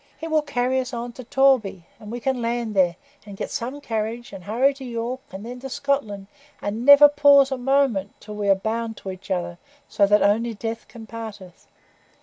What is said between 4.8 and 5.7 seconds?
York and then to